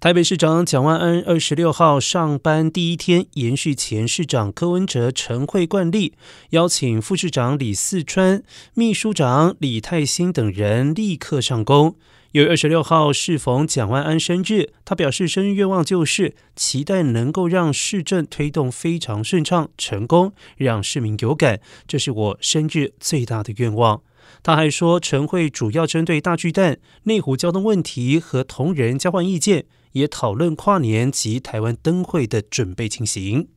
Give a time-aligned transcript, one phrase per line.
[0.00, 6.14] 台北市长蒋万安二十六号上班第一天，延续前市长柯文哲晨会惯例，
[6.50, 11.96] 邀请副市长李四川、秘书长李泰兴等人立刻上工。
[12.30, 21.58] 由于二十六号适逢蒋万安生日，他表示生日愿望就是期待能够让市政推动非常顺畅、成功，让市民有感，
[21.88, 24.02] 这是我生日最大的愿望。
[24.42, 29.66] 他还说，晨会主要针对大巨蛋、内湖交通问题和同仁交换意见。
[29.92, 33.48] 也讨论跨年及台湾灯会的准备进行。